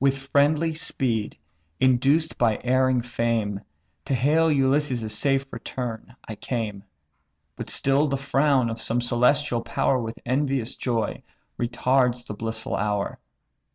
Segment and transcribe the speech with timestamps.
[0.00, 1.36] "With friendly speed,
[1.78, 3.60] induced by erring fame,
[4.06, 6.84] To hail Ulysses' safe return I came;
[7.54, 11.22] But still the frown of some celestial power With envious joy
[11.58, 13.18] retards the blissful hour.